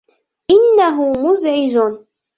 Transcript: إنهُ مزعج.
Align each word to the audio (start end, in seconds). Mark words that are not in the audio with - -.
إنهُ 0.51 1.11
مزعج. 1.29 1.77